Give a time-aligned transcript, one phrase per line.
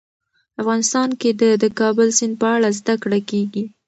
[0.61, 3.63] افغانستان کې د د کابل سیند په اړه زده کړه کېږي.